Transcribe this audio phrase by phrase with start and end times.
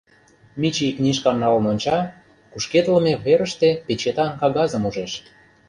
[0.59, 1.99] Мичий книжкам налын онча,
[2.51, 5.11] кушкедлыме верыште печетан кагазым ужеш.